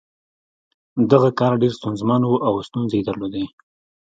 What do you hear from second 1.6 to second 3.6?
ډېر ستونزمن و او ستونزې یې درلودې